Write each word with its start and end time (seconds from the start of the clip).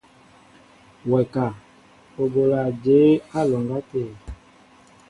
Wɛ 1.09 1.19
ka, 1.33 1.45
o 2.21 2.23
bola 2.33 2.61
jěbá 2.83 3.23
á 3.37 3.39
alɔŋgá 3.43 3.77
tê? 3.89 4.03